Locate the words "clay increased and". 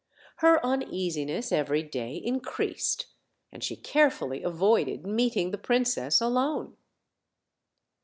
1.83-3.63